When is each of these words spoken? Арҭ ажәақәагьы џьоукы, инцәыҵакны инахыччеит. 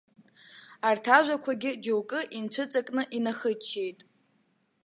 Арҭ 0.87 1.05
ажәақәагьы 1.17 1.71
џьоукы, 1.83 2.19
инцәыҵакны 2.37 3.03
инахыччеит. 3.17 3.99